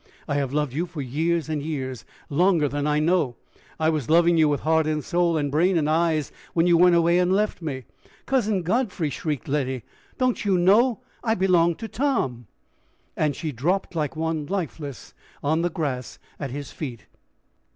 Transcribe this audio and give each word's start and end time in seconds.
I 0.27 0.33
have 0.33 0.51
loved 0.51 0.73
you 0.73 0.87
for 0.87 0.99
years 1.03 1.47
and 1.47 1.61
years 1.61 2.05
longer 2.27 2.67
than 2.67 2.87
I 2.87 2.97
know. 2.97 3.35
I 3.79 3.89
was 3.91 4.09
loving 4.09 4.35
you 4.35 4.49
with 4.49 4.61
heart 4.61 4.87
and 4.87 5.03
soul 5.05 5.37
and 5.37 5.51
brain 5.51 5.77
and 5.77 5.87
eyes 5.87 6.31
when 6.55 6.65
you 6.65 6.75
went 6.75 6.95
away 6.95 7.19
and 7.19 7.31
left 7.31 7.61
me." 7.61 7.83
"Cousin 8.25 8.63
Godfrey!" 8.63 9.11
shrieked 9.11 9.47
Letty, 9.47 9.83
"don't 10.17 10.43
you 10.43 10.57
know 10.57 11.01
I 11.23 11.35
belong 11.35 11.75
to 11.75 11.87
Tom?" 11.87 12.47
And 13.15 13.35
she 13.35 13.51
dropped 13.51 13.93
like 13.93 14.15
one 14.15 14.47
lifeless 14.47 15.13
on 15.43 15.61
the 15.61 15.69
grass 15.69 16.17
at 16.39 16.49
his 16.49 16.71
feet. 16.71 17.05